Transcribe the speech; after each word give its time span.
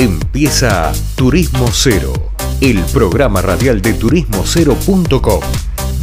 Empieza 0.00 0.92
Turismo 1.16 1.66
Cero, 1.72 2.12
el 2.60 2.78
programa 2.92 3.42
radial 3.42 3.82
de 3.82 3.94
turismocero.com. 3.94 5.40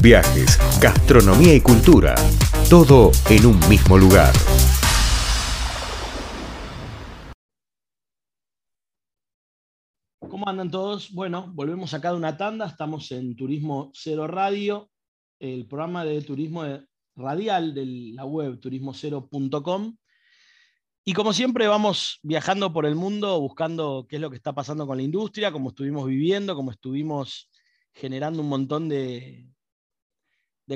Viajes, 0.03 0.59
gastronomía 0.81 1.55
y 1.55 1.61
cultura, 1.61 2.13
todo 2.69 3.11
en 3.29 3.45
un 3.45 3.57
mismo 3.69 3.97
lugar. 3.97 4.33
¿Cómo 10.27 10.49
andan 10.49 10.69
todos? 10.69 11.13
Bueno, 11.13 11.49
volvemos 11.53 11.93
acá 11.93 12.11
de 12.11 12.17
una 12.17 12.35
tanda, 12.35 12.65
estamos 12.65 13.09
en 13.13 13.33
Turismo 13.37 13.91
Cero 13.93 14.27
Radio, 14.27 14.89
el 15.39 15.67
programa 15.67 16.03
de 16.03 16.21
turismo 16.21 16.65
radial 17.15 17.73
de 17.73 17.85
la 18.13 18.25
web 18.25 18.59
turismocero.com. 18.59 19.95
Y 21.07 21.13
como 21.13 21.33
siempre 21.33 21.67
vamos 21.67 22.19
viajando 22.23 22.73
por 22.73 22.87
el 22.87 22.95
mundo 22.95 23.39
buscando 23.39 24.07
qué 24.09 24.15
es 24.15 24.21
lo 24.23 24.31
que 24.31 24.37
está 24.37 24.53
pasando 24.55 24.87
con 24.87 24.97
la 24.97 25.03
industria, 25.03 25.51
cómo 25.51 25.69
estuvimos 25.69 26.07
viviendo, 26.07 26.55
cómo 26.55 26.71
estuvimos 26.71 27.47
generando 27.93 28.41
un 28.41 28.49
montón 28.49 28.89
de, 28.89 29.47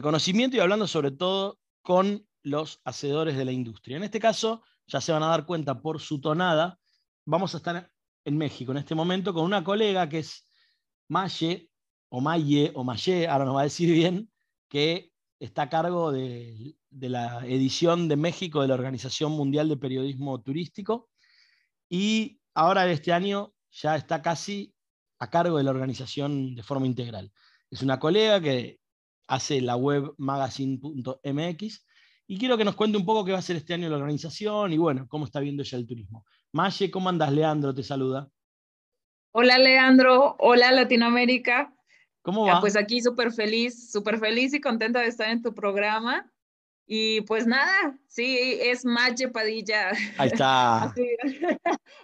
conocimiento 0.04 0.56
y 0.56 0.60
hablando 0.60 0.86
sobre 0.86 1.10
todo 1.10 1.58
con 1.82 2.28
los 2.44 2.80
hacedores 2.86 3.38
de 3.38 3.46
la 3.46 3.52
industria. 3.52 3.98
En 3.98 4.04
este 4.04 4.20
caso, 4.20 4.62
ya 4.86 5.02
se 5.02 5.12
van 5.12 5.24
a 5.24 5.30
dar 5.30 5.48
cuenta 5.48 5.82
por 5.82 6.00
su 6.00 6.22
tonada, 6.22 6.78
vamos 7.26 7.56
a 7.56 7.58
estar 7.58 7.92
en 8.24 8.38
México 8.38 8.72
en 8.72 8.78
este 8.78 8.94
momento 8.94 9.34
con 9.34 9.46
una 9.46 9.64
colega 9.64 10.08
que 10.08 10.20
es 10.20 10.48
Maye, 11.08 11.72
o 12.10 12.22
Maye, 12.22 12.72
o 12.76 12.84
Maye, 12.84 13.28
ahora 13.28 13.46
nos 13.46 13.56
va 13.56 13.62
a 13.62 13.64
decir 13.64 13.92
bien, 13.92 14.32
que 14.70 15.12
está 15.40 15.64
a 15.64 15.70
cargo 15.70 16.12
de, 16.12 16.76
la 16.92 17.46
edición 17.46 18.08
de 18.08 18.18
México 18.18 18.62
de 18.62 18.68
la 18.68 18.74
Organización 18.74 19.32
Mundial 19.32 19.70
de 19.70 19.78
Periodismo 19.78 20.42
Turístico 20.42 21.10
y 21.90 22.42
ahora 22.54 22.90
este 22.92 23.14
año 23.14 23.54
ya 23.72 23.96
está 23.96 24.22
casi 24.22 24.74
a 25.20 25.30
cargo 25.30 25.58
de 25.58 25.64
la 25.64 25.72
organización 25.72 26.56
de 26.56 26.64
forma 26.64 26.88
integral. 26.88 27.32
Es 27.72 27.82
una 27.82 28.00
colega 28.00 28.42
que 28.42 28.80
hace 29.28 29.62
la 29.62 29.76
web 29.76 30.14
magazine.mx 30.18 31.86
y 32.28 32.38
quiero 32.38 32.58
que 32.58 32.66
nos 32.66 32.76
cuente 32.76 32.98
un 32.98 33.06
poco 33.06 33.26
qué 33.26 33.32
va 33.32 33.40
a 33.40 33.44
ser 33.44 33.56
este 33.56 33.74
año 33.74 33.90
la 33.90 33.98
organización 33.98 34.74
y 34.74 34.78
bueno, 34.78 35.08
cómo 35.08 35.26
está 35.26 35.40
viendo 35.40 35.64
ella 35.64 35.78
el 35.78 35.88
turismo. 35.88 36.26
Maye, 36.52 36.92
¿cómo 36.92 37.10
andas? 37.10 37.32
Leandro 37.32 37.74
te 37.74 37.84
saluda. 37.84 38.30
Hola 39.32 39.58
Leandro, 39.58 40.36
hola 40.40 40.72
Latinoamérica. 40.72 41.74
¿Cómo 42.22 42.46
va? 42.46 42.60
pues 42.60 42.76
aquí 42.76 43.02
súper 43.02 43.32
feliz, 43.32 43.92
súper 43.92 44.20
feliz 44.20 44.54
y 44.54 44.62
contenta 44.62 45.00
de 45.00 45.08
estar 45.08 45.30
en 45.30 45.42
tu 45.42 45.54
programa. 45.54 46.32
Y 46.92 47.22
pues 47.22 47.46
nada, 47.46 48.00
sí, 48.08 48.58
es 48.60 48.84
Maye 48.84 49.28
Padilla. 49.28 49.92
Ahí 50.18 50.30
está. 50.34 50.86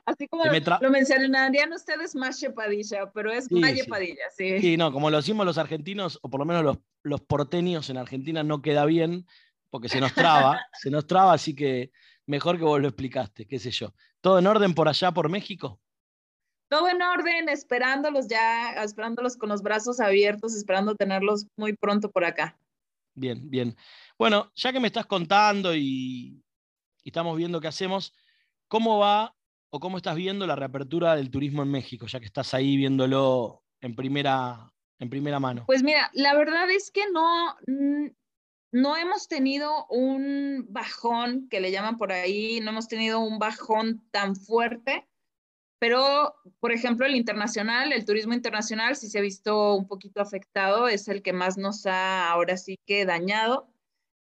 así, 0.06 0.28
como 0.30 0.44
lo 0.46 0.92
mencionarían 0.92 1.74
ustedes, 1.74 2.14
Maye 2.14 2.52
Padilla, 2.52 3.12
pero 3.12 3.32
es 3.32 3.52
Maye 3.52 3.86
Padilla, 3.86 4.26
sí. 4.38 4.60
Sí, 4.60 4.78
no, 4.78 4.92
como 4.92 5.10
lo 5.10 5.18
decimos 5.18 5.44
los 5.44 5.58
argentinos, 5.58 6.20
o 6.22 6.30
por 6.30 6.40
lo 6.40 6.46
menos 6.46 6.64
los, 6.64 6.78
los 7.02 7.22
porteños 7.22 7.90
en 7.90 7.98
Argentina, 7.98 8.44
no 8.44 8.62
queda 8.62 8.86
bien, 8.86 9.26
porque 9.72 9.90
se 9.90 10.00
nos 10.00 10.14
traba, 10.14 10.62
se 10.80 10.92
nos 10.92 11.08
traba, 11.08 11.34
así 11.34 11.56
que 11.56 11.92
mejor 12.28 12.60
que 12.60 12.64
vos 12.64 12.80
lo 12.80 12.88
explicaste, 12.88 13.48
qué 13.48 13.58
sé 13.58 13.72
yo. 13.72 13.92
¿Todo 14.22 14.38
en 14.38 14.46
orden 14.46 14.76
por 14.76 14.88
allá, 14.88 15.12
por 15.12 15.30
México? 15.30 15.82
Todo 16.68 16.90
en 16.90 17.02
orden, 17.02 17.50
esperándolos 17.50 18.28
ya, 18.28 18.74
esperándolos 18.84 19.38
con 19.38 19.50
los 19.50 19.62
brazos 19.62 20.00
abiertos, 20.00 20.56
esperando 20.56 20.96
tenerlos 20.96 21.46
muy 21.56 21.74
pronto 21.74 22.10
por 22.10 22.26
acá. 22.26 22.58
Bien, 23.14 23.50
bien. 23.50 23.78
Bueno, 24.18 24.52
ya 24.56 24.74
que 24.74 24.80
me 24.80 24.88
estás 24.88 25.06
contando 25.06 25.76
y, 25.76 26.44
estamos 27.04 27.38
viendo 27.38 27.62
qué 27.62 27.68
hacemos, 27.68 28.14
¿cómo 28.68 28.98
va 28.98 29.36
o 29.70 29.80
cómo 29.80 29.98
estás 29.98 30.16
viendo 30.16 30.48
la 30.48 30.56
reapertura 30.56 31.16
del 31.16 31.30
turismo 31.30 31.62
en 31.62 31.70
México, 31.70 32.08
ya 32.08 32.20
que 32.20 32.26
estás 32.26 32.54
ahí 32.54 32.76
viéndolo 32.78 33.64
en 33.80 33.96
primera, 33.96 34.74
en 35.00 35.10
primera 35.10 35.40
mano? 35.40 35.66
Pues 35.68 35.84
mira, 35.84 36.10
la 36.14 36.36
verdad 36.36 36.70
es 36.72 36.90
que 36.90 37.04
no, 37.12 37.56
no 38.72 38.98
hemos 38.98 39.28
tenido 39.28 39.86
un 39.88 40.66
bajón, 40.70 41.48
que 41.48 41.60
le 41.60 41.72
llaman 41.72 41.98
por 41.98 42.12
ahí, 42.12 42.60
no 42.60 42.72
hemos 42.72 42.88
tenido 42.88 43.20
un 43.20 43.38
bajón 43.38 44.04
tan 44.12 44.36
fuerte 44.36 45.08
pero, 45.80 46.36
por 46.60 46.72
ejemplo, 46.72 47.06
el 47.06 47.16
internacional, 47.16 47.92
el 47.92 48.06
turismo 48.06 48.34
internacional, 48.34 48.96
sí 48.96 49.10
se 49.10 49.20
ha 49.20 49.22
visto 49.22 49.76
un 49.76 49.88
poquito 49.88 50.22
afectado, 50.22 50.88
es 50.88 51.08
el 51.08 51.22
que 51.22 51.34
más 51.34 51.58
nos 51.58 51.86
ha 51.86 52.30
ahora 52.30 52.58
sí 52.58 52.80
que 52.86 53.06
dañado, 53.06 53.68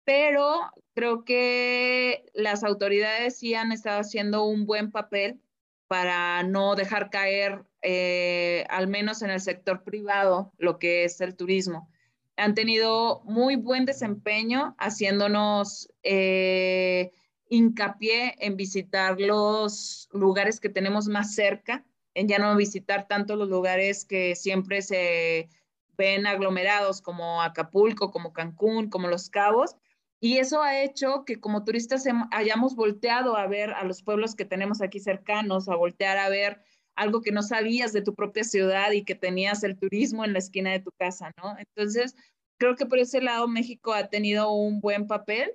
pero 0.03 0.71
creo 0.93 1.23
que 1.23 2.25
las 2.33 2.63
autoridades 2.63 3.37
sí 3.37 3.55
han 3.55 3.71
estado 3.71 3.99
haciendo 3.99 4.45
un 4.45 4.65
buen 4.65 4.91
papel 4.91 5.41
para 5.87 6.43
no 6.43 6.75
dejar 6.75 7.09
caer, 7.09 7.63
eh, 7.81 8.65
al 8.69 8.87
menos 8.87 9.21
en 9.21 9.29
el 9.29 9.39
sector 9.39 9.83
privado, 9.83 10.51
lo 10.57 10.79
que 10.79 11.05
es 11.05 11.21
el 11.21 11.35
turismo. 11.35 11.89
Han 12.35 12.53
tenido 12.53 13.21
muy 13.23 13.55
buen 13.55 13.85
desempeño 13.85 14.75
haciéndonos... 14.77 15.89
Eh, 16.03 17.11
hincapié 17.49 18.35
en 18.39 18.57
visitar 18.57 19.19
los 19.19 20.09
lugares 20.11 20.59
que 20.59 20.69
tenemos 20.69 21.07
más 21.07 21.33
cerca, 21.35 21.85
en 22.13 22.27
ya 22.27 22.39
no 22.39 22.55
visitar 22.55 23.07
tanto 23.07 23.35
los 23.35 23.49
lugares 23.49 24.05
que 24.05 24.35
siempre 24.35 24.81
se 24.81 25.49
ven 25.97 26.27
aglomerados 26.27 27.01
como 27.01 27.41
Acapulco, 27.41 28.11
como 28.11 28.33
Cancún, 28.33 28.89
como 28.89 29.07
Los 29.07 29.29
Cabos. 29.29 29.75
Y 30.19 30.37
eso 30.37 30.63
ha 30.63 30.81
hecho 30.81 31.25
que 31.25 31.39
como 31.39 31.63
turistas 31.63 32.05
hayamos 32.31 32.75
volteado 32.75 33.37
a 33.37 33.45
ver 33.47 33.71
a 33.71 33.83
los 33.83 34.01
pueblos 34.01 34.35
que 34.35 34.45
tenemos 34.45 34.81
aquí 34.81 34.99
cercanos, 34.99 35.69
a 35.69 35.75
voltear 35.75 36.17
a 36.17 36.29
ver 36.29 36.61
algo 36.95 37.21
que 37.21 37.31
no 37.31 37.43
sabías 37.43 37.93
de 37.93 38.01
tu 38.01 38.15
propia 38.15 38.43
ciudad 38.43 38.91
y 38.91 39.03
que 39.03 39.13
tenías 39.13 39.63
el 39.63 39.77
turismo 39.77 40.25
en 40.25 40.33
la 40.33 40.39
esquina 40.39 40.71
de 40.71 40.79
tu 40.79 40.91
casa, 40.97 41.31
¿no? 41.37 41.55
Entonces, 41.59 42.15
creo 42.57 42.75
que 42.75 42.87
por 42.87 42.97
ese 42.97 43.21
lado 43.21 43.47
México 43.47 43.93
ha 43.93 44.09
tenido 44.09 44.51
un 44.51 44.81
buen 44.81 45.05
papel 45.05 45.53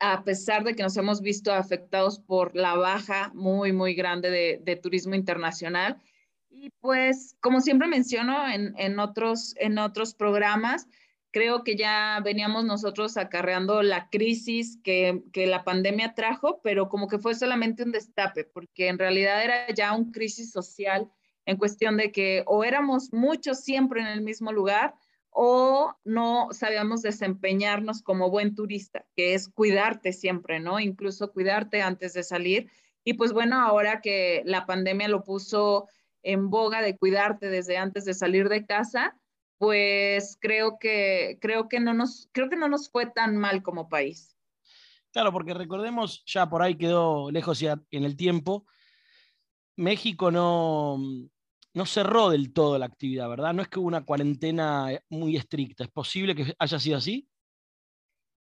a 0.00 0.24
pesar 0.24 0.64
de 0.64 0.74
que 0.74 0.82
nos 0.82 0.96
hemos 0.96 1.20
visto 1.20 1.52
afectados 1.52 2.18
por 2.18 2.56
la 2.56 2.74
baja 2.74 3.30
muy, 3.34 3.72
muy 3.72 3.94
grande 3.94 4.30
de, 4.64 4.76
turismo 4.76 5.14
internacional. 5.14 6.00
Y 6.48 6.70
pues, 6.80 7.36
como 7.40 7.60
siempre 7.60 7.86
menciono 7.86 8.48
en, 8.48 8.98
otros, 8.98 9.54
en 9.58 9.78
otros 9.78 10.14
programas, 10.14 10.88
creo 11.30 11.62
que 11.64 11.76
ya 11.76 12.20
veníamos 12.24 12.64
nosotros 12.64 13.18
acarreando 13.18 13.82
la 13.82 14.08
crisis 14.08 14.78
que, 14.82 15.22
que, 15.32 15.46
la 15.46 15.64
pandemia 15.64 16.14
trajo, 16.14 16.60
pero 16.62 16.88
como 16.88 17.06
que 17.06 17.18
fue 17.18 17.34
solamente 17.34 17.82
un 17.82 17.92
destape, 17.92 18.44
porque 18.44 18.88
en 18.88 18.98
realidad 18.98 19.44
era 19.44 19.68
ya 19.72 19.92
un 19.94 20.10
crisis 20.12 20.50
social 20.50 21.10
en 21.44 21.58
cuestión 21.58 21.98
de 21.98 22.10
que 22.10 22.42
o 22.46 22.64
éramos 22.64 23.12
muchos 23.12 23.60
siempre 23.60 24.00
en 24.00 24.06
el 24.06 24.22
mismo 24.22 24.50
lugar 24.50 24.94
o 25.30 25.94
no 26.04 26.48
sabíamos 26.52 27.02
desempeñarnos 27.02 28.02
como 28.02 28.30
buen 28.30 28.54
turista, 28.54 29.06
que 29.16 29.34
es 29.34 29.48
cuidarte 29.48 30.12
siempre, 30.12 30.60
¿no? 30.60 30.80
Incluso 30.80 31.32
cuidarte 31.32 31.82
antes 31.82 32.12
de 32.12 32.22
salir. 32.22 32.70
Y 33.04 33.14
pues 33.14 33.32
bueno, 33.32 33.60
ahora 33.60 34.00
que 34.00 34.42
la 34.44 34.66
pandemia 34.66 35.08
lo 35.08 35.24
puso 35.24 35.86
en 36.22 36.50
boga 36.50 36.82
de 36.82 36.98
cuidarte 36.98 37.48
desde 37.48 37.78
antes 37.78 38.04
de 38.04 38.14
salir 38.14 38.48
de 38.48 38.66
casa, 38.66 39.16
pues 39.58 40.36
creo 40.40 40.78
que 40.78 41.38
creo 41.40 41.68
que 41.68 41.80
no 41.80 41.94
nos 41.94 42.28
creo 42.32 42.48
que 42.48 42.56
no 42.56 42.68
nos 42.68 42.90
fue 42.90 43.06
tan 43.06 43.36
mal 43.36 43.62
como 43.62 43.88
país. 43.88 44.36
Claro, 45.12 45.32
porque 45.32 45.54
recordemos, 45.54 46.24
ya 46.24 46.48
por 46.48 46.62
ahí 46.62 46.76
quedó 46.76 47.30
lejos 47.30 47.58
ya 47.58 47.82
en 47.90 48.04
el 48.04 48.16
tiempo, 48.16 48.64
México 49.76 50.30
no, 50.30 50.98
no 51.72 51.86
cerró 51.86 52.30
del 52.30 52.52
todo 52.52 52.78
la 52.78 52.86
actividad, 52.86 53.28
¿verdad? 53.28 53.54
No 53.54 53.62
es 53.62 53.68
que 53.68 53.78
hubo 53.78 53.86
una 53.86 54.04
cuarentena 54.04 54.92
eh, 54.92 55.02
muy 55.08 55.36
estricta. 55.36 55.84
¿Es 55.84 55.90
posible 55.90 56.34
que 56.34 56.54
haya 56.58 56.78
sido 56.78 56.98
así? 56.98 57.28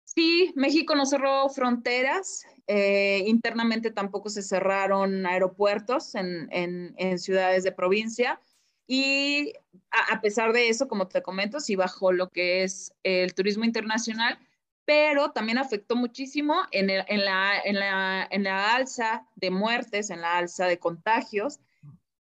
Sí, 0.04 0.52
México 0.56 0.96
no 0.96 1.06
cerró 1.06 1.48
fronteras. 1.50 2.44
Eh, 2.68 3.24
internamente 3.28 3.92
tampoco 3.92 4.30
se 4.30 4.42
cerraron 4.42 5.26
aeropuertos 5.26 6.16
en, 6.16 7.20
ciudades 7.20 7.64
de 7.64 7.72
provincia. 7.72 8.40
Y 8.88 9.54
a, 9.92 10.20
pesar 10.20 10.52
de 10.52 10.68
eso, 10.68 10.88
como 10.88 11.08
te 11.08 11.22
comento, 11.22 11.60
sí 11.60 11.76
bajó 11.76 12.12
lo 12.12 12.30
que 12.30 12.64
es 12.64 12.94
el 13.04 13.34
turismo 13.34 13.64
internacional, 13.64 14.38
pero 14.84 15.32
también 15.32 15.60
afectó 15.60 15.96
muchísimo 15.96 16.56
en, 16.72 16.88
la, 16.88 17.06
en 17.64 18.44
la 18.44 18.76
alza 18.76 19.26
de 19.36 19.50
muertes, 19.50 20.10
en 20.10 20.20
la 20.20 20.38
alza 20.38 20.66
de 20.66 20.80
contagios 20.80 21.62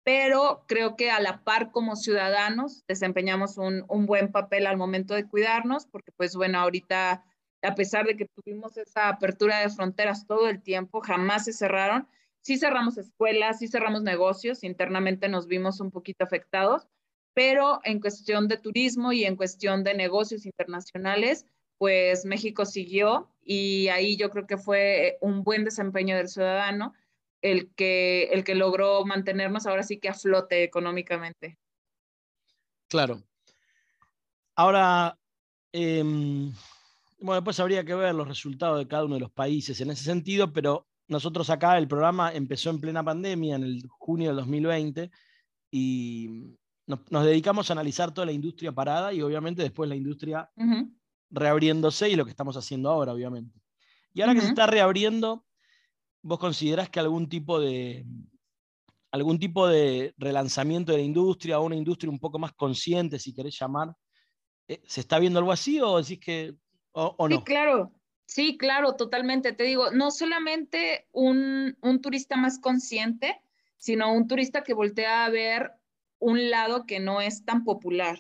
pero 0.05 0.65
creo 0.67 0.97
que 0.97 1.11
a 1.11 1.21
la 1.21 1.45
par 1.45 1.71
como 1.71 1.97
ciudadanos 1.97 2.85
desempeñamos 2.89 3.57
un, 3.59 3.85
buen 4.07 4.33
papel 4.33 4.67
al 4.67 4.77
momento 4.77 5.15
de 5.15 5.27
cuidarnos, 5.27 5.87
porque 5.87 6.11
pues 6.13 6.35
bueno, 6.35 6.59
ahorita, 6.59 7.25
a 7.63 7.75
pesar 7.75 8.07
de 8.07 8.17
que 8.17 8.27
tuvimos 8.27 8.77
esa 8.77 9.09
apertura 9.09 9.61
de 9.61 9.71
fronteras 9.71 10.27
todo 10.27 10.49
el 10.49 10.61
tiempo, 10.61 11.01
jamás 11.01 11.45
se 11.45 11.53
cerraron, 11.53 12.09
sí 12.41 12.59
cerramos 12.59 12.99
escuelas, 12.99 13.61
sí 13.61 13.69
cerramos 13.69 14.03
negocios, 14.03 14.65
internamente 14.65 15.29
nos 15.29 15.47
vimos 15.47 15.81
un 15.81 15.93
poquito 15.93 16.25
afectados, 16.25 16.89
pero 17.33 17.81
en 17.85 18.01
cuestión 18.01 18.49
de 18.49 18.59
turismo 18.59 19.13
y 19.13 19.25
en 19.25 19.37
cuestión 19.37 19.85
de 19.85 19.95
negocios 19.95 20.45
internacionales, 20.47 21.47
pues 21.79 22.25
México 22.25 22.65
siguió 22.65 23.31
y 23.45 23.89
ahí 23.89 24.17
yo 24.17 24.31
creo 24.31 24.47
que 24.47 24.59
fue 24.59 25.19
un 25.21 25.43
buen 25.45 25.65
desempeño 25.65 26.17
del 26.17 26.29
ciudadano 26.29 26.93
el 27.43 27.75
que, 27.75 28.25
el 28.33 28.45
que 28.45 28.55
logró 28.55 29.05
mantenernos 29.05 29.67
ahora 29.67 29.83
sí 29.83 29.99
que 29.99 30.09
a 30.09 30.15
flote 30.15 30.63
económicamente. 30.63 31.59
Claro. 32.89 33.23
Ahora, 34.55 35.19
em, 35.73 36.53
bueno, 37.19 37.35
después 37.35 37.59
habría 37.61 37.85
que 37.85 37.95
ver 37.95 38.15
los 38.15 38.29
resultados 38.29 38.79
de 38.79 38.87
cada 38.87 39.05
uno 39.05 39.15
de 39.15 39.21
los 39.21 39.33
países 39.33 39.81
en 39.81 39.91
ese 39.91 40.05
sentido, 40.05 40.53
pero 40.53 40.87
nosotros 41.09 41.51
acá 41.51 41.77
el 41.79 41.89
programa 41.89 42.33
empezó 42.33 42.71
en 42.71 42.81
plena 42.81 43.05
pandemia, 43.05 43.57
en 43.57 43.65
el 43.65 43.83
junio 43.89 44.29
del 44.29 44.37
2020, 44.37 45.11
y 45.71 46.57
nos, 46.87 47.25
dedicamos 47.25 47.71
a 47.71 47.73
analizar 47.73 48.13
toda 48.13 48.27
la 48.27 48.33
industria 48.33 48.73
parada 48.73 49.13
y 49.13 49.23
obviamente 49.23 49.63
después 49.63 49.89
la 49.89 49.97
industria 49.97 50.51
reabriéndose 51.31 52.11
y 52.11 52.17
lo 52.17 52.25
que 52.25 52.31
estamos 52.31 52.57
haciendo 52.57 52.91
ahora, 52.91 53.13
obviamente. 53.13 53.59
Y 54.15 54.21
ahora 54.21 54.35
que 54.35 54.43
se 54.43 54.49
está 54.49 54.67
reabriendo, 54.67 55.45
¿vos 56.23 56.39
considerás 56.39 56.89
que 56.89 57.01
algún 57.01 57.29
tipo 57.29 57.61
de 57.61 58.07
algún 59.11 59.39
tipo 59.39 59.69
de 59.69 60.15
relanzamiento 60.17 60.93
de 60.93 60.99
la 60.99 61.05
industria 61.05 61.61
o 61.61 61.67
una 61.67 61.77
industria 61.77 62.11
un 62.11 62.19
poco 62.19 62.39
más 62.39 62.53
consciente, 62.53 63.19
si 63.19 63.35
querés 63.35 63.59
llamar, 63.61 63.95
eh, 64.69 64.81
¿se 64.87 65.01
está 65.01 65.19
viendo 65.19 65.39
algo 65.39 65.53
así 65.53 65.81
o 65.81 65.99
decís 65.99 66.19
que 66.19 66.55
o, 66.93 67.29
no? 67.29 67.37
Sí, 67.37 67.43
claro. 67.45 67.93
Sí, 68.25 68.57
claro, 68.57 68.97
totalmente. 68.97 69.53
Te 69.53 69.65
digo, 69.65 69.91
no 69.91 70.11
solamente 70.11 71.07
un, 71.13 71.77
un 71.83 72.01
turista 72.01 72.37
más 72.37 72.59
consciente, 72.59 73.43
sino 73.77 74.13
un 74.15 74.27
turista 74.27 74.63
que 74.63 74.73
voltea 74.73 75.27
a 75.27 75.31
ver 75.31 75.73
un 76.19 76.51
lado 76.51 76.87
que 76.87 77.01
no 77.01 77.21
es 77.21 77.45
tan 77.45 77.65
popular, 77.65 78.19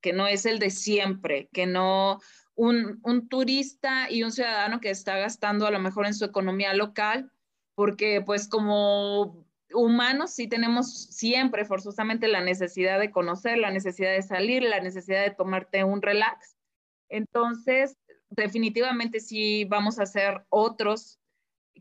que 0.00 0.12
no 0.12 0.26
es 0.26 0.46
el 0.46 0.58
de 0.58 0.70
siempre, 0.70 1.48
que 1.52 1.66
no, 1.66 2.18
un, 2.56 2.98
un, 3.04 3.28
turista 3.28 4.10
y 4.10 4.22
un 4.22 4.32
ciudadano 4.32 4.80
que 4.80 4.90
está 4.90 5.18
gastando 5.18 5.66
a 5.66 5.70
lo 5.70 5.78
mejor 5.78 6.06
en 6.06 6.14
su 6.14 6.24
economía 6.24 6.74
local, 6.74 7.30
porque 7.74 8.22
pues 8.24 8.48
como 8.48 9.46
humanos 9.74 10.32
sí 10.32 10.48
tenemos 10.48 11.06
siempre 11.06 11.64
forzosamente 11.64 12.28
la 12.28 12.40
necesidad 12.40 12.98
de 13.00 13.10
conocer, 13.10 13.58
la 13.58 13.70
necesidad 13.70 14.12
de 14.12 14.22
salir, 14.22 14.62
la 14.62 14.80
necesidad 14.80 15.22
de 15.22 15.30
tomarte 15.30 15.84
un 15.84 16.02
relax. 16.02 16.56
Entonces, 17.08 17.96
definitivamente 18.30 19.20
sí 19.20 19.64
vamos 19.64 19.98
a 19.98 20.06
ser 20.06 20.44
otros 20.48 21.18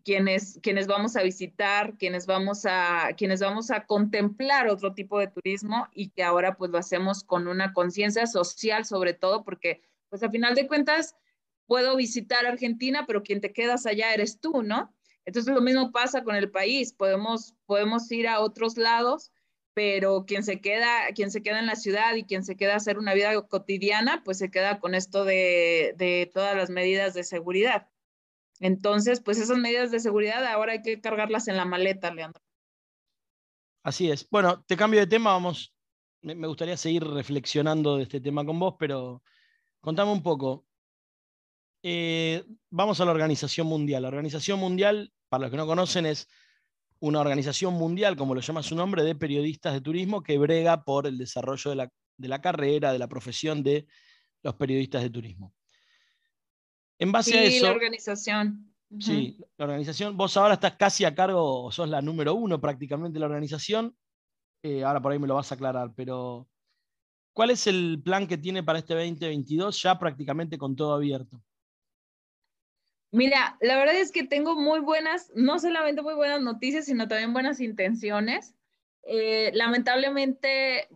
quienes, 0.03 0.59
quienes 0.63 0.87
vamos 0.87 1.15
a 1.15 1.23
visitar, 1.23 1.97
quienes 1.97 2.25
vamos 2.25 2.65
a, 2.65 3.09
quienes 3.17 3.39
vamos 3.39 3.71
a 3.71 3.85
contemplar 3.85 4.67
otro 4.67 4.93
tipo 4.93 5.19
de 5.19 5.27
turismo 5.27 5.87
y 5.93 6.09
que 6.09 6.23
ahora 6.23 6.55
pues 6.55 6.71
lo 6.71 6.77
hacemos 6.77 7.23
con 7.23 7.47
una 7.47 7.73
conciencia 7.73 8.25
social 8.25 8.85
sobre 8.85 9.13
todo 9.13 9.43
porque 9.43 9.81
pues 10.09 10.23
a 10.23 10.29
final 10.29 10.55
de 10.55 10.67
cuentas 10.67 11.15
puedo 11.67 11.95
visitar 11.95 12.45
Argentina, 12.45 13.05
pero 13.07 13.23
quien 13.23 13.39
te 13.39 13.53
quedas 13.53 13.85
allá 13.85 14.13
eres 14.13 14.39
tú, 14.41 14.63
¿no? 14.63 14.93
Entonces 15.25 15.53
lo 15.53 15.61
mismo 15.61 15.91
pasa 15.91 16.23
con 16.23 16.35
el 16.35 16.49
país, 16.49 16.93
podemos, 16.93 17.55
podemos 17.65 18.11
ir 18.11 18.27
a 18.27 18.39
otros 18.39 18.77
lados, 18.77 19.31
pero 19.73 20.25
quien 20.25 20.43
se, 20.43 20.59
queda, 20.59 21.07
quien 21.15 21.31
se 21.31 21.41
queda 21.43 21.59
en 21.59 21.67
la 21.67 21.75
ciudad 21.75 22.15
y 22.15 22.23
quien 22.23 22.43
se 22.43 22.55
queda 22.55 22.73
a 22.73 22.77
hacer 22.77 22.97
una 22.97 23.13
vida 23.13 23.39
cotidiana, 23.47 24.23
pues 24.23 24.37
se 24.37 24.51
queda 24.51 24.79
con 24.79 24.95
esto 24.95 25.23
de, 25.23 25.93
de 25.97 26.29
todas 26.33 26.55
las 26.55 26.69
medidas 26.69 27.13
de 27.13 27.23
seguridad. 27.23 27.87
Entonces, 28.59 29.21
pues 29.21 29.39
esas 29.39 29.57
medidas 29.57 29.91
de 29.91 29.99
seguridad 29.99 30.45
ahora 30.45 30.73
hay 30.73 30.81
que 30.81 30.99
cargarlas 31.01 31.47
en 31.47 31.57
la 31.57 31.65
maleta, 31.65 32.13
Leandro. 32.13 32.41
Así 33.83 34.11
es. 34.11 34.27
Bueno, 34.29 34.63
te 34.67 34.77
cambio 34.77 34.99
de 34.99 35.07
tema, 35.07 35.31
vamos, 35.31 35.73
me 36.21 36.47
gustaría 36.47 36.77
seguir 36.77 37.03
reflexionando 37.03 37.97
de 37.97 38.03
este 38.03 38.21
tema 38.21 38.45
con 38.45 38.59
vos, 38.59 38.75
pero 38.77 39.23
contame 39.79 40.11
un 40.11 40.21
poco. 40.21 40.65
Eh, 41.83 42.43
vamos 42.69 43.01
a 43.01 43.05
la 43.05 43.11
Organización 43.11 43.67
Mundial. 43.67 44.03
La 44.03 44.09
Organización 44.09 44.59
Mundial, 44.59 45.11
para 45.29 45.43
los 45.43 45.51
que 45.51 45.57
no 45.57 45.67
conocen, 45.67 46.05
es 46.05 46.27
una 46.99 47.19
organización 47.19 47.73
mundial, 47.73 48.15
como 48.15 48.35
lo 48.35 48.41
llama 48.41 48.61
su 48.61 48.75
nombre, 48.75 49.03
de 49.03 49.15
periodistas 49.15 49.73
de 49.73 49.81
turismo 49.81 50.21
que 50.21 50.37
brega 50.37 50.83
por 50.83 51.07
el 51.07 51.17
desarrollo 51.17 51.71
de 51.71 51.75
la, 51.75 51.91
de 52.17 52.27
la 52.27 52.41
carrera, 52.41 52.93
de 52.93 52.99
la 52.99 53.07
profesión 53.07 53.63
de 53.63 53.87
los 54.43 54.55
periodistas 54.55 55.01
de 55.01 55.09
turismo. 55.09 55.53
En 56.99 57.11
base 57.11 57.37
a 57.37 57.43
eso. 57.43 57.65
la 57.65 57.71
organización. 57.71 58.71
Sí, 58.99 59.37
la 59.57 59.65
organización. 59.65 60.15
Vos 60.15 60.37
ahora 60.37 60.55
estás 60.55 60.75
casi 60.75 61.05
a 61.05 61.15
cargo, 61.15 61.71
sos 61.71 61.89
la 61.89 62.01
número 62.01 62.35
uno 62.35 62.61
prácticamente 62.61 63.15
de 63.15 63.21
la 63.21 63.25
organización. 63.25 63.95
Eh, 64.61 64.83
ahora 64.83 65.01
por 65.01 65.11
ahí 65.11 65.17
me 65.17 65.27
lo 65.27 65.35
vas 65.35 65.51
a 65.51 65.55
aclarar, 65.55 65.93
pero 65.95 66.47
¿cuál 67.33 67.49
es 67.49 67.65
el 67.65 68.01
plan 68.03 68.27
que 68.27 68.37
tiene 68.37 68.61
para 68.61 68.77
este 68.77 68.93
2022 68.93 69.81
ya 69.81 69.97
prácticamente 69.97 70.57
con 70.59 70.75
todo 70.75 70.93
abierto? 70.93 71.41
Mira, 73.11 73.57
la 73.59 73.77
verdad 73.77 73.95
es 73.95 74.11
que 74.11 74.23
tengo 74.23 74.55
muy 74.55 74.79
buenas, 74.79 75.31
no 75.35 75.59
solamente 75.59 76.01
muy 76.01 76.13
buenas 76.13 76.41
noticias, 76.41 76.85
sino 76.85 77.09
también 77.09 77.33
buenas 77.33 77.59
intenciones. 77.59 78.55
Eh, 79.03 79.51
lamentablemente, 79.53 80.87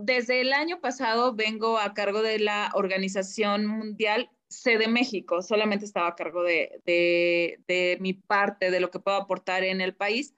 desde 0.00 0.42
el 0.42 0.52
año 0.52 0.80
pasado 0.80 1.34
vengo 1.34 1.78
a 1.78 1.94
cargo 1.94 2.20
de 2.22 2.38
la 2.38 2.70
Organización 2.74 3.66
Mundial 3.66 4.30
de 4.64 4.86
México, 4.86 5.40
solamente 5.40 5.86
estaba 5.86 6.08
a 6.08 6.14
cargo 6.14 6.42
de, 6.42 6.82
de, 6.84 7.96
mi 8.00 8.12
parte, 8.12 8.70
de 8.70 8.80
lo 8.80 8.90
que 8.90 9.00
puedo 9.00 9.16
aportar 9.16 9.64
en 9.64 9.80
el 9.80 9.94
país. 9.94 10.34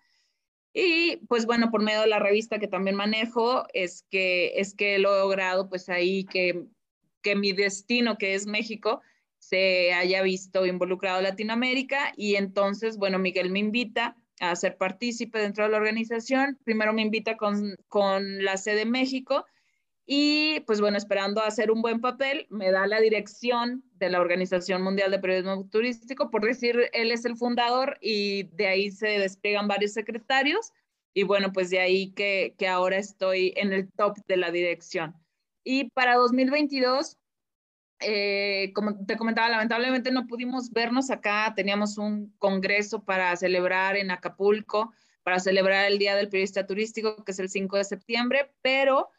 Y 0.73 1.17
pues 1.29 1.47
bueno, 1.47 1.71
por 1.73 1.83
medio 1.83 2.03
de 2.03 2.07
la 2.07 2.21
revista 2.21 2.61
que 2.61 2.69
también 2.69 2.97
manejo, 2.97 3.65
es 3.73 4.05
que, 4.11 4.53
es 4.61 4.75
que 4.75 4.97
he 4.97 4.99
logrado 5.01 5.69
pues 5.69 5.89
ahí 5.89 6.25
que, 6.25 6.65
que 7.23 7.35
mi 7.35 7.53
destino, 7.53 8.19
que 8.19 8.35
es 8.35 8.47
México, 8.47 9.03
se 9.55 9.93
haya 9.93 10.21
visto 10.23 10.67
involucrado 10.67 11.23
Latinoamérica. 11.23 12.13
Y 12.17 12.35
entonces, 12.35 12.97
bueno, 12.97 13.21
Miguel 13.21 13.51
me 13.51 13.61
invita 13.61 14.17
a 14.41 14.57
ser 14.57 14.77
partícipe 14.77 15.39
dentro 15.39 15.63
de 15.63 15.71
la 15.71 15.77
organización. 15.77 16.59
Primero 16.65 16.93
me 16.93 17.03
invita 17.03 17.37
con, 17.37 17.77
con 17.87 18.45
la 18.45 18.57
sede 18.57 18.85
México 18.85 19.47
y 20.07 20.61
pues 20.67 20.81
bueno, 20.81 20.99
esperando 20.99 21.41
hacer 21.41 21.71
un 21.71 21.83
buen 21.83 22.01
papel, 22.01 22.49
me 22.51 22.73
da 22.73 22.89
la 22.89 23.01
dirección 23.01 23.85
de 23.95 24.11
la 24.11 24.21
Organización 24.21 24.83
Mundial 24.83 25.13
de 25.13 25.21
Periodismo 25.21 25.69
Turístico, 25.71 26.31
por 26.31 26.45
decir, 26.45 26.91
él 26.93 27.13
es 27.13 27.25
el 27.25 27.37
fundador 27.37 27.97
y 28.01 28.43
de 28.55 28.67
ahí 28.67 28.91
se 28.91 29.07
despliegan 29.07 29.69
varios 29.69 29.93
secretarios. 29.93 30.73
Y 31.15 31.23
bueno, 31.23 31.53
pues 31.53 31.71
de 31.71 31.79
ahí 31.79 32.11
que, 32.13 32.57
que 32.59 32.67
ahora 32.67 32.99
estoy 32.99 33.55
en 33.57 33.73
el 33.73 33.91
top 33.93 34.19
de 34.27 34.37
la 34.37 34.51
dirección. 34.51 35.15
Y 35.63 35.91
para 35.91 36.17
2022, 36.17 37.17
eh, 38.01 38.73
como 38.75 39.05
te 39.07 39.17
comentaba, 39.17 39.49
lamentablemente 39.49 40.11
no 40.11 40.27
pudimos 40.27 40.71
vernos 40.71 41.11
acá. 41.11 41.53
Teníamos 41.55 41.99
un 41.99 42.35
congreso 42.39 43.05
para 43.05 43.35
celebrar 43.37 43.97
en 43.97 44.11
Acapulco, 44.11 44.93
para 45.23 45.41
celebrar 45.41 45.87
el 45.87 45.99
Día 45.99 46.17
del 46.17 46.29
Periodista 46.29 46.67
Turístico, 46.67 47.25
que 47.25 47.33
es 47.33 47.39
el 47.39 47.49
5 47.49 47.77
de 47.77 47.85
septiembre, 47.85 48.53
pero 48.63 49.11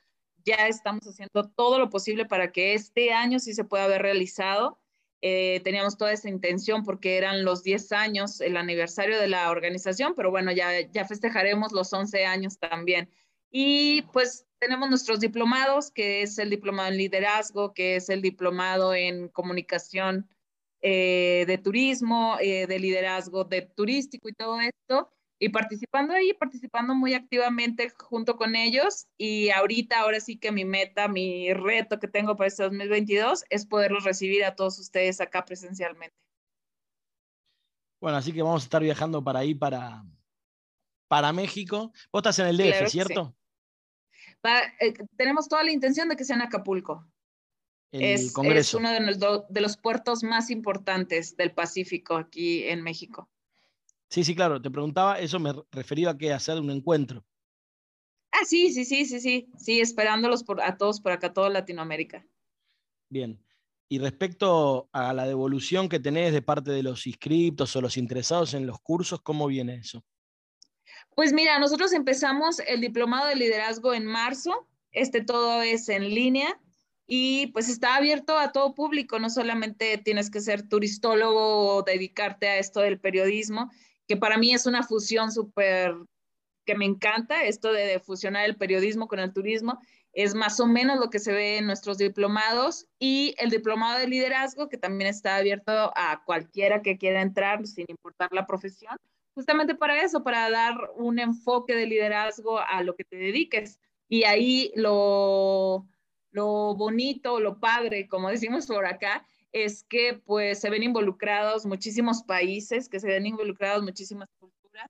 ya 0.45 0.67
estamos 0.67 1.07
haciendo 1.07 1.49
todo 1.49 1.79
lo 1.79 1.89
posible 1.89 2.25
para 2.25 2.51
que 2.51 2.73
este 2.73 3.11
año 3.11 3.39
sí 3.39 3.53
se 3.53 3.63
pueda 3.63 3.85
haber 3.85 4.03
realizado. 4.03 4.79
Eh, 5.21 5.61
teníamos 5.63 5.97
toda 5.97 6.11
esa 6.11 6.29
intención 6.29 6.83
porque 6.83 7.17
eran 7.17 7.43
los 7.43 7.63
10 7.63 7.91
años, 7.93 8.41
el 8.41 8.57
aniversario 8.57 9.19
de 9.19 9.27
la 9.27 9.49
organización, 9.49 10.13
pero 10.15 10.29
bueno, 10.29 10.51
ya, 10.51 10.81
ya 10.91 11.05
festejaremos 11.05 11.71
los 11.71 11.91
11 11.91 12.25
años 12.27 12.59
también. 12.59 13.09
Y 13.49 14.03
pues 14.13 14.45
tenemos 14.65 14.89
nuestros 14.89 15.19
diplomados, 15.19 15.91
que 15.91 16.23
es 16.23 16.39
el 16.39 16.49
diplomado 16.49 16.89
en 16.89 16.97
liderazgo, 16.97 17.73
que 17.73 17.97
es 17.97 18.09
el 18.09 18.23
diplomado 18.23 18.95
en 18.95 19.27
comunicación 19.29 20.27
eh, 20.81 21.45
de 21.45 21.57
turismo, 21.59 22.37
eh, 22.41 22.65
de 22.65 22.79
liderazgo 22.79 23.43
de 23.43 23.61
turístico 23.61 24.27
y 24.27 24.33
todo 24.33 24.59
esto 24.59 25.11
y 25.39 25.49
participando 25.49 26.13
ahí, 26.13 26.33
participando 26.33 26.95
muy 26.95 27.13
activamente 27.13 27.91
junto 27.99 28.37
con 28.37 28.55
ellos. 28.55 29.07
Y 29.17 29.49
ahorita, 29.51 29.99
ahora 29.99 30.19
sí 30.19 30.37
que 30.37 30.51
mi 30.51 30.65
meta, 30.65 31.07
mi 31.07 31.53
reto 31.53 31.99
que 31.99 32.07
tengo 32.07 32.35
para 32.35 32.47
este 32.47 32.63
2022 32.63 33.43
es 33.49 33.65
poderlos 33.65 34.03
recibir 34.03 34.43
a 34.45 34.55
todos 34.55 34.79
ustedes 34.79 35.21
acá 35.21 35.45
presencialmente. 35.45 36.15
Bueno, 38.01 38.17
así 38.17 38.31
que 38.33 38.41
vamos 38.41 38.63
a 38.63 38.65
estar 38.65 38.81
viajando 38.81 39.23
para 39.23 39.39
ahí, 39.39 39.53
para, 39.53 40.03
para 41.07 41.31
México. 41.31 41.91
Vos 42.11 42.19
estás 42.19 42.39
en 42.39 42.47
el 42.47 42.57
DF, 42.57 42.89
¿cierto? 42.89 43.35
Eh, 44.45 44.93
tenemos 45.17 45.47
toda 45.47 45.63
la 45.63 45.71
intención 45.71 46.09
de 46.09 46.15
que 46.15 46.25
sea 46.25 46.35
en 46.35 46.43
Acapulco. 46.43 47.05
es, 47.91 48.33
es, 48.43 48.73
uno 48.73 48.91
de 48.91 48.99
los, 48.99 49.19
de 49.49 49.61
los 49.61 49.77
puertos 49.77 50.23
más 50.23 50.49
importantes 50.49 51.35
del 51.37 51.51
Pacífico 51.51 52.15
aquí 52.15 52.63
en 52.63 52.81
México. 52.81 53.29
Sí, 54.09 54.23
sí, 54.23 54.35
claro, 54.35 54.61
te 54.61 54.69
preguntaba, 54.69 55.19
eso 55.19 55.39
me 55.39 55.53
refería 55.71 56.11
a 56.11 56.17
que 56.17 56.31
hacer 56.31 56.59
un 56.59 56.69
encuentro. 56.69 57.25
Ah, 58.31 58.45
sí, 58.45 58.71
sí, 58.71 58.85
sí, 58.85 59.05
sí, 59.05 59.19
sí, 59.19 59.49
sí, 59.57 59.79
esperándolos 59.79 60.43
por, 60.43 60.61
a 60.61 60.77
todos 60.77 60.99
por 60.99 61.11
acá, 61.11 61.33
toda 61.33 61.49
Latinoamérica. 61.49 62.25
Bien. 63.09 63.41
Y 63.87 63.99
respecto 63.99 64.89
a 64.91 65.13
la 65.13 65.25
devolución 65.25 65.87
que 65.87 65.99
tenés 65.99 66.33
de 66.33 66.41
parte 66.41 66.71
de 66.71 66.83
los 66.83 67.07
inscriptos 67.07 67.75
o 67.75 67.81
los 67.81 67.97
interesados 67.97 68.53
en 68.53 68.65
los 68.65 68.79
cursos, 68.81 69.21
¿cómo 69.21 69.47
viene 69.47 69.75
eso? 69.75 70.03
Pues 71.15 71.33
mira, 71.33 71.59
nosotros 71.59 71.93
empezamos 71.93 72.59
el 72.59 72.81
diplomado 72.81 73.27
de 73.27 73.35
liderazgo 73.35 73.93
en 73.93 74.05
marzo, 74.05 74.67
este 74.91 75.23
todo 75.23 75.61
es 75.61 75.89
en 75.89 76.03
línea 76.13 76.59
y 77.07 77.47
pues 77.47 77.69
está 77.69 77.95
abierto 77.95 78.37
a 78.37 78.51
todo 78.51 78.73
público, 78.73 79.19
no 79.19 79.29
solamente 79.29 79.97
tienes 79.97 80.29
que 80.31 80.41
ser 80.41 80.67
turistólogo 80.67 81.75
o 81.75 81.83
dedicarte 81.83 82.47
a 82.47 82.57
esto 82.57 82.81
del 82.81 82.99
periodismo, 82.99 83.71
que 84.07 84.17
para 84.17 84.37
mí 84.37 84.53
es 84.53 84.65
una 84.65 84.83
fusión 84.83 85.31
súper 85.31 85.95
que 86.65 86.75
me 86.75 86.85
encanta, 86.85 87.43
esto 87.43 87.71
de 87.71 87.99
fusionar 87.99 88.45
el 88.45 88.57
periodismo 88.57 89.07
con 89.07 89.19
el 89.19 89.31
turismo, 89.33 89.79
es 90.13 90.33
más 90.33 90.59
o 90.59 90.65
menos 90.65 90.99
lo 90.99 91.09
que 91.09 91.19
se 91.19 91.31
ve 91.31 91.57
en 91.57 91.67
nuestros 91.67 91.97
diplomados 91.97 92.87
y 92.97 93.35
el 93.37 93.51
diplomado 93.51 93.99
de 93.99 94.07
liderazgo, 94.07 94.67
que 94.67 94.77
también 94.77 95.09
está 95.09 95.35
abierto 95.35 95.71
a 95.95 96.23
cualquiera 96.25 96.81
que 96.81 96.97
quiera 96.97 97.21
entrar 97.21 97.67
sin 97.67 97.85
importar 97.87 98.29
la 98.31 98.47
profesión, 98.47 98.97
justamente 99.35 99.75
para 99.75 100.01
eso, 100.01 100.23
para 100.23 100.49
dar 100.49 100.75
un 100.95 101.19
enfoque 101.19 101.75
de 101.75 101.85
liderazgo 101.85 102.59
a 102.59 102.81
lo 102.81 102.95
que 102.95 103.03
te 103.03 103.17
dediques. 103.17 103.79
Y 104.07 104.23
ahí 104.23 104.71
lo, 104.75 105.85
lo 106.31 106.75
bonito, 106.75 107.39
lo 107.39 107.59
padre, 107.59 108.07
como 108.07 108.29
decimos 108.29 108.65
por 108.65 108.85
acá, 108.85 109.27
es 109.51 109.83
que 109.83 110.21
pues 110.25 110.59
se 110.59 110.69
ven 110.69 110.83
involucrados 110.83 111.65
muchísimos 111.65 112.23
países, 112.23 112.89
que 112.89 112.99
se 112.99 113.07
ven 113.07 113.25
involucrados 113.25 113.83
muchísimas 113.83 114.29
culturas 114.39 114.89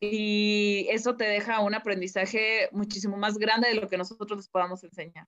y 0.00 0.86
eso 0.90 1.16
te 1.16 1.24
deja 1.24 1.60
un 1.60 1.74
aprendizaje 1.74 2.68
muchísimo 2.72 3.16
más 3.16 3.38
grande 3.38 3.68
de 3.68 3.74
lo 3.74 3.88
que 3.88 3.98
nosotros 3.98 4.36
les 4.36 4.48
podamos 4.48 4.82
enseñar. 4.84 5.26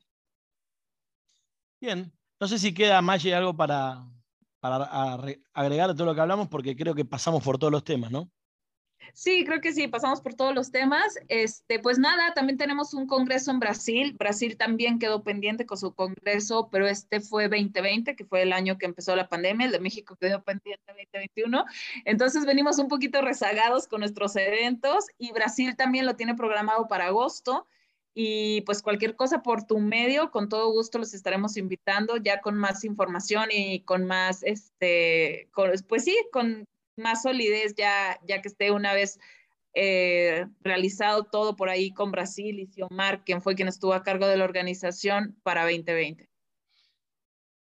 Bien, 1.80 2.12
no 2.40 2.48
sé 2.48 2.58
si 2.58 2.74
queda 2.74 3.00
más 3.02 3.24
algo 3.26 3.56
para, 3.56 4.04
para 4.60 4.84
agregar 5.52 5.90
a 5.90 5.94
todo 5.94 6.06
lo 6.06 6.14
que 6.14 6.20
hablamos, 6.20 6.48
porque 6.48 6.76
creo 6.76 6.94
que 6.94 7.04
pasamos 7.04 7.42
por 7.42 7.58
todos 7.58 7.72
los 7.72 7.84
temas, 7.84 8.10
¿no? 8.10 8.30
Sí, 9.12 9.44
creo 9.44 9.60
que 9.60 9.72
sí, 9.72 9.88
pasamos 9.88 10.20
por 10.20 10.34
todos 10.34 10.54
los 10.54 10.70
temas. 10.70 11.18
Este, 11.28 11.78
pues 11.78 11.98
nada, 11.98 12.34
también 12.34 12.58
tenemos 12.58 12.94
un 12.94 13.06
congreso 13.06 13.50
en 13.50 13.60
Brasil. 13.60 14.14
Brasil 14.18 14.56
también 14.56 14.98
quedó 14.98 15.22
pendiente 15.22 15.66
con 15.66 15.78
su 15.78 15.94
congreso, 15.94 16.68
pero 16.70 16.86
este 16.86 17.20
fue 17.20 17.48
2020, 17.48 18.16
que 18.16 18.24
fue 18.24 18.42
el 18.42 18.52
año 18.52 18.78
que 18.78 18.86
empezó 18.86 19.16
la 19.16 19.28
pandemia. 19.28 19.66
El 19.66 19.72
de 19.72 19.80
México 19.80 20.16
quedó 20.16 20.42
pendiente 20.42 20.84
2021. 20.86 21.64
Entonces 22.04 22.44
venimos 22.44 22.78
un 22.78 22.88
poquito 22.88 23.22
rezagados 23.22 23.86
con 23.88 24.00
nuestros 24.00 24.36
eventos 24.36 25.06
y 25.18 25.32
Brasil 25.32 25.76
también 25.76 26.06
lo 26.06 26.16
tiene 26.16 26.34
programado 26.34 26.88
para 26.88 27.06
agosto. 27.06 27.66
Y 28.18 28.62
pues 28.62 28.80
cualquier 28.80 29.14
cosa 29.14 29.42
por 29.42 29.66
tu 29.66 29.78
medio, 29.78 30.30
con 30.30 30.48
todo 30.48 30.72
gusto 30.72 30.98
los 30.98 31.12
estaremos 31.12 31.58
invitando 31.58 32.16
ya 32.16 32.40
con 32.40 32.56
más 32.56 32.82
información 32.84 33.50
y 33.52 33.80
con 33.80 34.06
más, 34.06 34.42
este, 34.42 35.50
pues 35.86 36.04
sí, 36.04 36.16
con 36.32 36.66
más 36.96 37.22
solidez 37.22 37.74
ya, 37.76 38.18
ya 38.26 38.40
que 38.42 38.48
esté 38.48 38.70
una 38.70 38.92
vez 38.92 39.18
eh, 39.74 40.46
realizado 40.60 41.24
todo 41.24 41.54
por 41.54 41.68
ahí 41.68 41.92
con 41.92 42.10
Brasil 42.10 42.58
y 42.58 42.66
Xiomar, 42.66 43.24
quien 43.24 43.42
fue 43.42 43.54
quien 43.54 43.68
estuvo 43.68 43.92
a 43.92 44.02
cargo 44.02 44.26
de 44.26 44.38
la 44.38 44.44
organización 44.44 45.38
para 45.42 45.64
2020. 45.64 46.28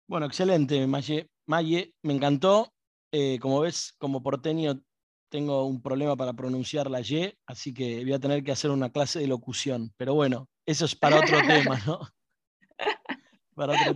Bueno, 0.08 0.26
excelente, 0.26 0.86
Maye. 0.86 1.28
Maye 1.46 1.92
me 2.02 2.14
encantó. 2.14 2.72
Eh, 3.12 3.38
como 3.40 3.60
ves, 3.60 3.94
como 3.98 4.22
porteño 4.22 4.82
tengo 5.30 5.64
un 5.64 5.82
problema 5.82 6.16
para 6.16 6.32
pronunciar 6.32 6.90
la 6.90 7.00
Y, 7.00 7.34
así 7.46 7.74
que 7.74 8.02
voy 8.02 8.12
a 8.14 8.18
tener 8.18 8.42
que 8.42 8.52
hacer 8.52 8.70
una 8.70 8.90
clase 8.90 9.18
de 9.18 9.26
locución. 9.26 9.92
Pero 9.96 10.14
bueno, 10.14 10.48
eso 10.66 10.86
es 10.86 10.94
para 10.94 11.20
otro 11.20 11.36
tema, 11.46 11.78
¿no? 11.86 12.00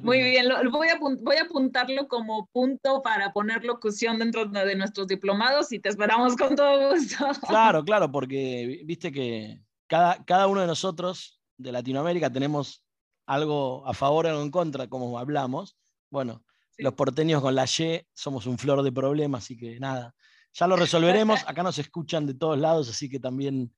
Muy 0.02 0.22
bien, 0.22 0.46
voy, 0.70 0.88
a, 0.88 0.98
voy, 0.98 1.36
a, 1.36 1.42
apuntarlo 1.44 2.08
como 2.08 2.46
punto 2.52 3.02
para 3.02 3.32
poner 3.32 3.64
locución 3.64 4.18
dentro 4.18 4.46
de 4.46 4.74
nuestros 4.74 5.06
diplomados 5.06 5.72
y 5.72 5.78
te 5.78 5.88
esperamos 5.88 6.36
con 6.36 6.56
todo 6.56 6.90
gusto. 6.90 7.24
Claro, 7.46 7.84
claro, 7.84 8.10
porque 8.10 8.82
viste 8.84 9.12
que 9.12 9.60
cada, 9.86 10.24
cada 10.24 10.48
uno 10.48 10.60
de 10.60 10.66
nosotros 10.66 11.40
de 11.56 11.70
Latinoamérica 11.70 12.30
tenemos 12.30 12.84
algo 13.26 13.86
a 13.86 13.94
favor 13.94 14.26
o 14.26 14.42
en 14.42 14.50
contra, 14.50 14.88
como 14.88 15.18
hablamos. 15.18 15.76
Bueno, 16.10 16.44
los 16.78 16.94
porteños 16.94 17.40
con 17.40 17.54
la 17.54 17.64
Y 17.64 18.00
somos 18.12 18.46
un 18.46 18.58
flor 18.58 18.82
de 18.82 18.92
problemas, 18.92 19.44
así 19.44 19.56
que 19.56 19.78
nada, 19.78 20.14
ya 20.52 20.66
lo 20.66 20.76
resolveremos. 20.76 21.40
Acá 21.46 21.62
nos 21.62 21.78
escuchan 21.78 22.26
de 22.26 22.34
todos 22.34 22.58
lados, 22.58 22.88
así 22.88 23.08
que 23.08 23.20
también 23.20 23.74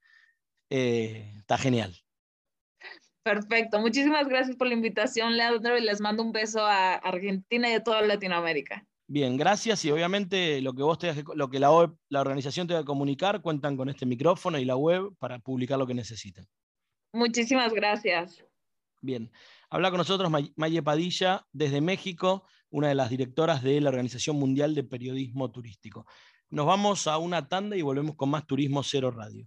eh, 0.70 1.34
está 1.38 1.58
genial. 1.58 1.94
Perfecto. 3.24 3.80
Muchísimas 3.80 4.28
gracias 4.28 4.54
por 4.54 4.66
la 4.66 4.74
invitación, 4.74 5.34
Leandro, 5.36 5.78
y 5.78 5.80
les 5.80 5.98
mando 5.98 6.22
un 6.22 6.30
beso 6.30 6.60
a 6.60 6.94
Argentina 6.96 7.70
y 7.70 7.72
a 7.72 7.82
toda 7.82 8.02
Latinoamérica. 8.02 8.86
Bien, 9.06 9.38
gracias. 9.38 9.82
Y 9.86 9.90
obviamente 9.90 10.60
lo 10.60 10.74
que 10.74 10.82
vos 10.82 10.98
te, 10.98 11.24
lo 11.34 11.48
que 11.48 11.58
la, 11.58 11.70
la 12.10 12.20
organización 12.20 12.66
te 12.66 12.74
va 12.74 12.80
a 12.80 12.84
comunicar, 12.84 13.40
cuentan 13.40 13.78
con 13.78 13.88
este 13.88 14.04
micrófono 14.04 14.58
y 14.58 14.66
la 14.66 14.76
web 14.76 15.14
para 15.18 15.38
publicar 15.38 15.78
lo 15.78 15.86
que 15.86 15.94
necesiten. 15.94 16.46
Muchísimas 17.14 17.72
gracias. 17.72 18.44
Bien. 19.00 19.32
Habla 19.70 19.90
con 19.90 19.98
nosotros 19.98 20.30
Maye 20.56 20.82
Padilla 20.82 21.46
desde 21.50 21.80
México, 21.80 22.44
una 22.68 22.88
de 22.88 22.94
las 22.94 23.08
directoras 23.08 23.62
de 23.62 23.80
la 23.80 23.88
Organización 23.88 24.36
Mundial 24.36 24.74
de 24.74 24.84
Periodismo 24.84 25.50
Turístico. 25.50 26.06
Nos 26.50 26.66
vamos 26.66 27.06
a 27.06 27.16
una 27.16 27.48
tanda 27.48 27.74
y 27.74 27.82
volvemos 27.82 28.16
con 28.16 28.28
más 28.28 28.46
Turismo 28.46 28.82
Cero 28.82 29.10
Radio. 29.10 29.46